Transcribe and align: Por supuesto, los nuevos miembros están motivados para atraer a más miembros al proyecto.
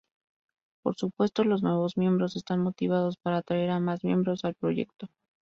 Por 0.81 0.95
supuesto, 0.95 1.43
los 1.43 1.61
nuevos 1.61 1.95
miembros 1.95 2.35
están 2.35 2.59
motivados 2.63 3.17
para 3.17 3.37
atraer 3.37 3.69
a 3.69 3.79
más 3.79 4.03
miembros 4.03 4.43
al 4.45 4.55
proyecto. 4.55 5.11